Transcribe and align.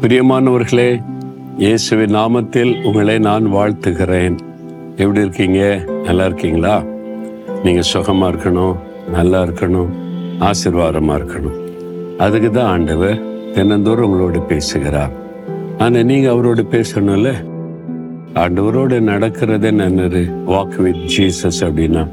பிரியமானவர்களே 0.00 1.02
இயேசுவின் 1.58 2.14
நாமத்தில் 2.14 2.84
உங்களை 2.84 3.18
நான் 3.18 3.52
வாழ்த்துகிறேன். 3.52 4.38
எப்படி 4.96 5.20
இருக்கீங்க? 5.20 5.84
நல்லா 6.04 6.24
இருக்கீங்களா? 6.24 6.82
நீங்கள் 7.64 7.82
சுகமாக 7.82 8.36
இருக்கணும் 8.36 8.76
நல்லா 9.10 9.42
இருக்கணும் 9.42 9.88
ஆசிர்வாதமாக 10.40 11.18
இருக்கணும். 11.20 11.56
அதுக்கு 12.18 12.50
தான் 12.50 12.66
ஆண்டவர் 12.66 13.22
தினந்தோறும் 13.54 14.12
உங்களோட 14.12 14.46
பேசுகிறார். 14.46 15.10
ஆனால் 15.78 16.04
நீங்கள் 16.04 16.34
அவரோட 16.34 16.66
பேசணும்ல? 16.70 17.32
ஆண்டவரோடு 18.34 19.00
நடக்கிறதே 19.00 19.72
நன்னரு 19.82 20.24
வாக் 20.46 20.80
வித் 20.82 21.04
ஜீசஸ் 21.16 21.60
அப்படின்னா. 21.60 22.08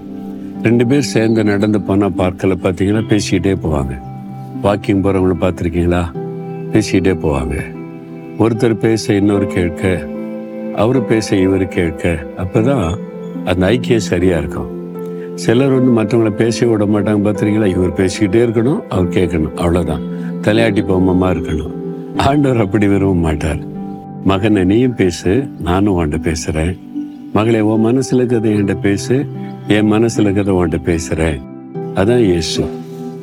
ரெண்டு 0.63 0.87
பேர் 0.87 1.01
சேர்ந்து 1.01 1.43
நடந்து 1.43 1.81
போனால் 1.81 2.17
பார்க்கல 2.17 2.57
பார்த்தீங்கன்னா 2.63 3.05
பேசிக்கிட்டே 3.13 3.55
போவாங்க. 3.65 4.01
வாக்கிங் 4.63 5.01
போகிறவங்களை 5.03 5.37
பார்த்துருக்கீங்களா? 5.41 6.22
பேசிக்கிட்டே 6.73 7.15
போவாங்க. 7.25 7.55
ஒருத்தர் 8.43 8.75
பேச 8.85 9.13
இன்னொரு 9.21 9.47
கேட்க 9.55 9.81
அவர் 10.83 10.99
பேச 11.11 11.35
இவர் 11.45 11.65
கேட்க 11.75 12.03
அப்போ 12.43 12.59
தான் 12.69 12.87
அந்த 13.49 13.63
ஐக்கியம் 13.73 14.07
சரியாக 14.11 14.41
இருக்கும். 14.41 14.69
சிலர் 15.43 15.75
வந்து 15.75 15.91
மற்றவங்கள 15.97 16.31
பேச 16.41 16.65
விட 16.69 16.85
மாட்டாங்க 16.93 17.21
பார்த்துருக்கீங்களா 17.25 17.69
இவர் 17.75 17.97
பேசிக்கிட்டே 17.99 18.41
இருக்கணும் 18.45 18.81
அவர் 18.93 19.13
கேட்கணும் 19.17 19.55
அவ்வளோதான் 19.63 20.03
தலையாட்டி 20.45 20.81
பொம்மமாக 20.89 21.33
இருக்கணும். 21.35 21.73
ஆண்டவர் 22.27 22.63
அப்படி 22.65 22.87
விரும்ப 22.93 23.21
மாட்டார். 23.27 23.61
மகனை 24.31 24.63
நீயும் 24.71 24.99
பேசு 25.01 25.31
நானும் 25.67 25.95
உன்கிட்ட 25.97 26.19
பேசுகிறேன் 26.29 26.75
மகளே 27.37 27.61
உன் 27.71 27.85
மனசில் 27.87 28.19
இருக்கிறத 28.19 28.49
என்கிட்ட 28.53 28.75
பேசு 28.87 29.15
என் 29.75 29.91
மனசில் 29.93 30.25
இருக்கிறத 30.25 30.55
உன்கிட்ட 30.59 30.79
பேசுகிறேன் 30.91 31.39
அதான் 32.01 32.23
இயேசு. 32.31 32.63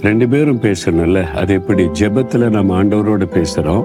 ரெண்டு 0.02 0.28
பேரும் 0.28 0.60
பேசணும்ல? 0.60 1.22
அது 1.22 1.54
எப்படி? 1.54 1.84
ஜெபத்துல 1.84 2.50
நம்ம 2.50 2.84
ஆண்டவரோட 2.84 3.26
பேசுறோம். 3.34 3.84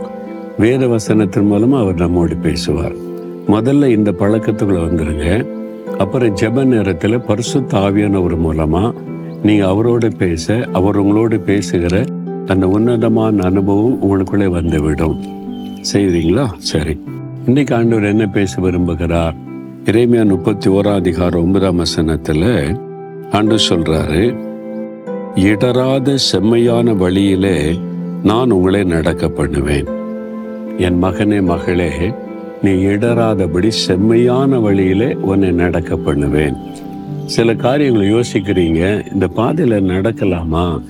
வேத 0.58 0.86
வசனத்தின் 0.86 1.52
மூலமா 1.52 1.80
அவர் 1.80 1.94
நம்மோடு 1.94 2.38
பேசுவார். 2.38 2.96
முதல்ல 3.48 3.88
இந்த 3.88 4.12
பழக்கத்துக்குள்ள 4.12 4.78
வந்துருங்க. 4.78 5.46
அப்புறம் 5.98 6.36
ஜெப 6.36 6.66
நேரத்தில் 6.66 7.20
பரிசு 7.20 7.60
தாவியானவர் 7.60 8.38
மூலமா 8.38 8.94
நீங்க 9.44 9.66
அவரோட 9.66 10.16
பேச 10.18 10.68
அவர் 10.74 10.98
உங்களோடு 10.98 11.40
பேசுகிற 11.40 12.06
அந்த 12.48 12.68
உன்னதமான 12.68 13.44
அனுபவம் 13.44 14.00
உங்களுக்குள்ளே 14.02 14.48
வந்துவிடும். 14.48 15.22
செய்கிறீங்களா 15.22 15.82
செய்வீங்களா 15.94 16.48
சரி. 16.58 17.04
இன்னைக்கு 17.46 17.76
ஆண்டவர் 17.76 18.04
என்ன 18.04 18.26
பேச 18.26 18.62
விரும்புகிறார்? 18.62 19.36
இறைமையா 19.86 20.26
முப்பத்தி 20.26 20.70
ஓராம் 20.70 20.94
அதிகாரம் 20.94 21.44
ஒன்பதாம் 21.44 21.76
வசனத்தில் 21.76 22.78
ஆண்டு 23.32 23.56
சொல்றாரு 23.70 24.54
இடராத 25.36 26.18
செம்மையான 26.18 26.94
வழியிலே 26.94 27.80
நான் 28.24 28.52
உங்களை 28.52 28.84
நடக்க 28.84 29.28
பண்ணுவேன். 29.28 29.86
என் 30.78 31.04
மகனே 31.04 31.42
மகளே 31.42 31.90
நீ 32.62 32.72
இடராதபடி 32.72 33.68
செம்மையான 33.68 34.60
வழியிலே 34.60 35.14
உன்னை 35.14 35.52
நடக்க 35.52 35.96
பண்ணுவேன். 35.96 36.56
சில 37.26 37.54
காரியங்களை 37.54 38.14
யோசிக்கிறீங்க 38.14 39.14
இந்த 39.14 39.28
பாதையில் 39.28 39.84
நடக்கலாமா? 39.84 40.82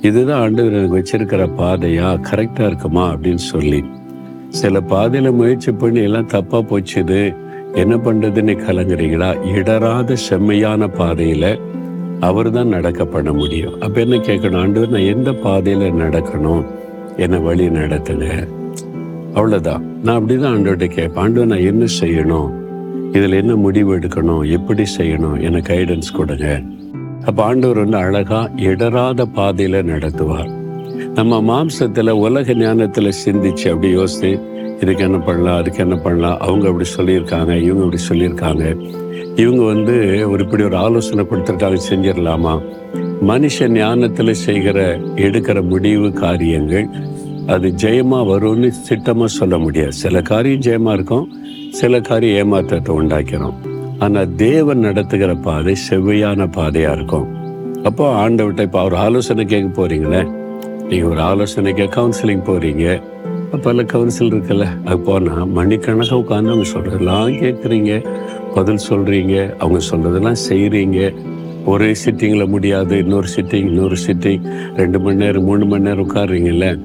இதுதான் 0.00 0.40
ஆண்டவர் 0.40 0.72
எனக்கு 0.72 0.98
வச்சிருக்கிற 0.98 1.50
பாதையா? 1.58 2.20
கரெக்டாக 2.32 2.66
இருக்குமா? 2.66 3.12
அப்படின்னு 3.12 3.34
சொல்லி. 3.34 3.84
சில 4.48 4.80
பாதையில் 4.80 5.32
முயற்சி 5.32 5.72
பண்ணி 5.72 6.02
எல்லாம் 6.02 6.28
தப்பாக 6.28 6.62
போச்சுது. 6.62 7.36
என்ன 7.74 7.96
பண்ணுறதுன்னு 7.96 8.58
கலங்குறீங்களா? 8.68 9.36
இடராத 9.56 10.14
செம்மையான 10.14 10.88
பாதையில் 10.88 11.60
அவர் 12.22 12.50
தான் 12.50 12.68
நடக்க 12.68 13.04
பண்ண 13.04 13.32
முடியும். 13.32 13.80
அப்ப 13.80 14.00
என்ன 14.00 14.16
கேட்கணும்? 14.16 14.56
ஆண்டவர் 14.56 14.88
நான் 14.88 15.00
எந்த 15.00 15.30
பாதையில 15.30 15.92
நடக்கணும்? 16.02 16.64
என்னை 17.16 17.38
வழி 17.38 17.68
நடத்துங்க. 17.68 18.48
அவ்வளவுதான். 19.34 20.02
நான் 20.02 20.24
அப்படிதான் 20.24 20.54
ஆண்டோட்ட 20.54 20.86
கேட்பேன். 20.86 21.14
ஆண்டவர் 21.14 21.48
நான் 21.48 21.66
என்ன 21.66 21.84
செய்யணும்? 22.00 22.50
இதுல 23.12 23.34
என்ன 23.34 23.54
முடிவு 23.56 23.98
எடுக்கணும்? 23.98 24.50
எப்படி 24.50 24.82
செய்யணும்? 24.98 25.40
எனக்கு 25.40 25.74
கைடன்ஸ் 25.74 26.16
கொடுங்க. 26.16 26.62
அப்ப 27.26 27.42
ஆண்டவர் 27.42 27.78
வந்து 27.78 27.96
அழகா 27.96 28.50
இடராத 28.56 29.26
பாதையில 29.36 29.82
நடத்துவார். 29.82 30.50
நம்ம 31.14 31.40
மாம்சத்துல 31.40 32.10
உலக 32.10 32.52
ஞானத்துல 32.52 33.12
சிந்திச்சு 33.26 33.68
அப்படி 33.68 33.92
யோசித்து 33.92 34.51
இதுக்கு 34.82 35.02
என்ன 35.08 35.18
பண்ணலாம் 35.18 35.58
அதுக்கு 35.60 35.80
என்ன 35.84 35.96
பண்ணலாம்? 35.96 36.38
அவங்க 36.46 36.64
அப்படி 36.70 36.86
சொல்லியிருக்காங்க 36.98 37.52
இவங்க 37.66 37.82
அப்படி 37.86 38.02
சொல்லியிருக்காங்க. 38.10 38.64
இவங்க 39.42 39.62
வந்து 39.72 39.96
ஒரு 40.30 40.40
இப்படி 40.44 40.62
ஒரு 40.62 40.76
ஆலோசனை 40.76 41.24
கொடுத்துருக்காங்க 41.30 41.80
செஞ்சிடலாமா? 41.90 42.54
மனுஷ 43.30 43.66
ஞானத்தில் 43.72 44.40
செய்கிற 44.46 44.78
எடுக்கிற 45.26 45.58
முடிவு 45.72 46.08
காரியங்கள் 46.24 46.88
அது 47.54 47.68
ஜெயமாக 47.82 48.28
வரும்னு 48.32 48.68
திட்டமாக 48.88 49.30
சொல்ல 49.38 49.54
முடியாது. 49.58 49.94
சில 50.02 50.22
காரியம் 50.30 50.64
ஜெயமாக 50.66 50.96
இருக்கும் 50.98 51.28
சில 51.80 52.00
காரியம் 52.00 52.38
ஏமாற்றத்தை 52.40 52.92
உண்டாக்கிறோம் 53.00 53.56
ஆனால் 54.04 54.32
தேவன் 54.46 54.84
நடத்துகிற 54.88 55.32
பாதை 55.46 55.74
செவ்வையான 55.88 56.46
பாதையாக 56.58 56.96
இருக்கும். 56.98 57.26
அப்போ 57.88 58.04
ஆண்டவர்கிட்ட 58.24 58.68
இப்போ 58.68 58.80
அவர் 58.80 58.96
ஆலோசனை 59.06 59.44
கேட்க 59.52 59.68
போகிறீங்களே 59.80 60.22
நீங்கள் 60.88 61.10
ஒரு 61.12 61.20
ஆலோசனைக்கு 61.30 61.84
கவுன்சிலிங் 61.96 62.46
போகிறீங்க 62.48 62.86
பல 63.58 63.84
கவுன்சில் 63.84 64.34
இருக்குல்ல? 64.34 64.66
அது 64.84 64.98
போனால் 64.98 65.46
மணிக்கணக்காக 65.46 66.16
உட்காந்து 66.16 66.50
அவங்க 66.50 66.54
சொல்கிறதெல்லாம் 66.54 67.34
கேட்குறீங்க 67.42 68.06
பதில் 68.54 68.78
சொல்கிறீங்க 68.88 69.56
அவங்க 69.56 69.80
சொல்கிறதெல்லாம் 69.90 70.36
செய்கிறீங்க 70.48 71.14
ஒரே 71.64 71.92
சிட்டிங்கில் 72.04 72.48
முடியாது. 72.48 72.98
இன்னொரு 72.98 73.26
சிட்டிங் 73.36 73.54
இன்னொரு 73.54 73.96
சிட்டிங் 74.06 74.40
ரெண்டு 74.76 75.00
மணி 75.00 75.16
நேரம் 75.16 75.44
மூணு 75.44 75.64
மணி 75.64 75.82
நேரம் 75.82 76.14
உட்காருறீங்கல்ல? 76.14 76.80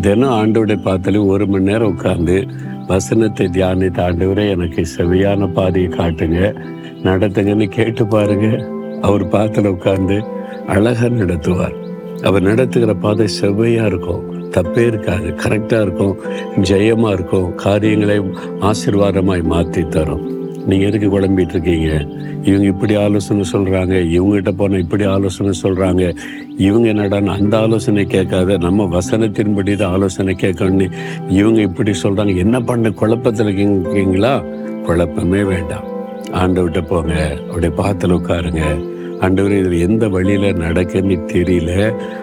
தினம் 0.00 0.30
ஆண்டவரை 0.30 0.82
பார்த்தாலும் 0.82 1.26
ஒரு 1.26 1.46
மணி 1.46 1.64
நேரம் 1.64 1.98
உட்காந்து 1.98 2.48
வசனத்தை 2.86 3.46
தியானித்த 3.46 3.98
ஆண்டவரே 3.98 4.48
எனக்கு 4.48 4.86
செவையான 4.96 5.52
பாதையை 5.52 5.90
காட்டுங்க. 5.90 6.54
நடத்துங்கன்னு 7.02 7.66
கேட்டு 7.66 8.06
பாருங்க. 8.06 8.66
அவர் 9.00 9.26
பாத்துல 9.26 9.76
உட்காந்து 9.78 10.26
அழகாக 10.66 11.08
நடத்துவார். 11.08 11.74
அவர் 12.22 12.42
நடத்துகிற 12.42 12.94
பாதை 12.94 13.28
செவ்வையாக 13.40 13.86
இருக்கும். 13.86 14.41
தப்பே 14.54 14.86
இருக்காது. 14.86 15.34
கரெக்டாக 15.44 15.82
இருக்கும். 15.82 16.18
ஜெயமாக 16.56 17.12
இருக்கும். 17.12 17.54
காரியங்களை 17.54 18.20
ஆசிர்வாதமாய் 18.60 19.42
மாற்றி 19.42 19.88
தரும். 19.88 20.40
நீங்கள் 20.66 20.88
எதுக்கு 20.88 21.20
குழம்பிட்டு 21.20 21.48
இருக்கீங்க? 21.48 22.06
இவங்க 22.42 22.66
இப்படி 22.66 22.94
ஆலோசனை 22.94 23.44
சொல்கிறாங்க 23.52 23.94
இவங்ககிட்ட 24.10 24.50
போனால் 24.50 24.78
இப்படி 24.78 25.04
ஆலோசனை 25.04 25.52
சொல்கிறாங்க 25.62 26.16
இவங்க 26.56 26.88
என்னடான்னு 26.88 27.26
அந்த 27.26 27.58
ஆலோசனை 27.58 28.04
கேட்காத 28.04 28.56
நம்ம 28.56 28.98
வசனத்தின்படி 28.98 29.76
தான் 29.76 29.92
ஆலோசனை 29.92 30.36
கேட்கணும்னு 30.40 30.90
இவங்க 31.28 31.60
இப்படி 31.60 31.92
சொல்கிறாங்க 32.02 32.36
என்ன 32.36 32.60
பண்ண? 32.60 32.90
குழப்பத்தில் 32.90 33.58
இருக்கீங்களா? 33.58 34.42
குழப்பமே 34.86 35.42
வேண்டாம். 35.42 35.84
ஆண்டவர்கிட்ட 36.32 36.86
போங்க. 36.86 37.38
அப்படியே 37.48 37.72
பார்த்துல 37.76 38.16
உட்காருங்க. 38.16 38.90
ஆண்டவர் 39.22 39.52
இதில் 39.52 39.84
எந்த 39.88 40.08
வழியில் 40.08 40.56
நடக்குன்னு 40.56 41.16
தெரியல. 41.32 41.72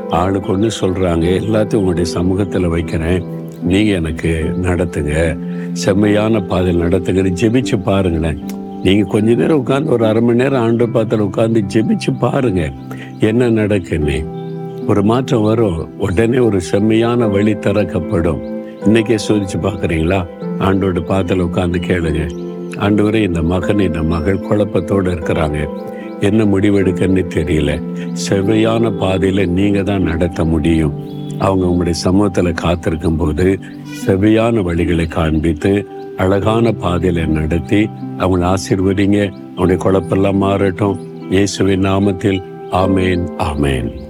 ஆளுக்கு 0.10 0.52
ஒன்று 0.54 0.70
சொல்கிறாங்க 0.82 1.26
எல்லாத்தையும் 1.42 1.82
உங்களுடைய 1.82 2.08
சமூகத்தில் 2.12 2.68
வைக்கிறேன். 2.68 3.24
நீங்கள் 3.64 3.96
எனக்கு 3.96 4.32
நடத்துங்க. 4.62 5.14
செம்மையான 5.74 6.42
பாதையில் 6.42 6.82
நடத்துங்க 6.82 7.32
ஜெபிச்சு 7.42 7.78
பாருங்களேன். 7.84 8.40
நீங்கள் 8.84 9.12
கொஞ்ச 9.12 9.34
நேரம் 9.34 9.66
உட்காந்து 9.66 9.86
ஒரு 9.86 10.06
அரை 10.06 10.22
மணி 10.22 10.38
நேரம் 10.38 10.62
ஆண்டு 10.62 10.90
பாத்திரம் 10.90 11.34
உட்காந்து 11.34 11.62
ஜெபிச்சு 11.74 12.20
பாருங்க 12.20 12.72
என்ன 13.20 13.50
நடக்குன்னு. 13.50 14.26
ஒரு 14.88 15.04
மாற்றம் 15.04 15.44
வரும் 15.44 15.80
உடனே 15.98 16.38
ஒரு 16.38 16.62
செம்மையான 16.62 17.28
வழி 17.28 17.54
திறக்கப்படும். 17.56 18.42
இன்னைக்கே 18.86 19.18
சோதிச்சு 19.28 19.58
பார்க்குறீங்களா? 19.62 20.26
ஆண்டோட 20.60 21.00
பாத்தில் 21.06 21.44
உட்காந்து 21.44 21.80
கேளுங்க. 21.88 22.22
ஆண்டவரே 22.80 23.22
இந்த 23.22 23.42
மகன் 23.42 23.80
இந்த 23.80 24.04
மகள் 24.04 24.46
குழப்பத்தோடு 24.50 25.10
இருக்கிறாங்க. 25.16 25.60
என்ன 26.22 26.46
முடிவெடுக்கன்னு 26.46 27.24
தெரியல. 27.36 27.82
செவையான 28.30 28.92
பாதையில 29.02 29.48
நீங்க 29.48 29.84
தான் 29.84 30.02
நடத்த 30.02 30.46
முடியும். 30.46 30.94
அவங்க 31.40 31.66
உங்களுடைய 31.66 32.02
சமூகத்துல 32.04 32.54
காத்திருக்கும் 32.54 33.18
போது 33.18 33.60
செவையான 34.06 34.62
வழிகளை 34.62 35.08
காண்பித்து 35.08 35.88
அழகான 36.18 36.72
பாதையில 36.72 37.26
நடத்தி 37.26 37.90
அவங்களை 38.18 38.54
ஆசீர்வதிங்க. 38.54 39.32
அவனுடைய 39.56 39.84
குழப்பெல்லாம் 39.84 40.44
மாறட்டும். 40.44 40.98
இயேசுவின் 41.30 41.84
நாமத்தில். 41.84 42.44
ஆமேன் 42.72 43.34
ஆமேன். 43.38 44.08